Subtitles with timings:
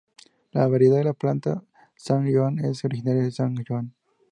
[0.53, 1.63] La variedad 'De La Plata,
[1.95, 3.93] Sant Joan' es originaria de Sant Joan.